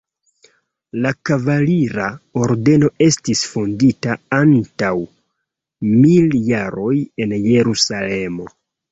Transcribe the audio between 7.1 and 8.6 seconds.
en Jerusalemo.